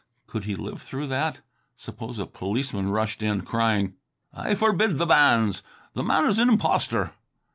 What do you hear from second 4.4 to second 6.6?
forbid the banns! The man is an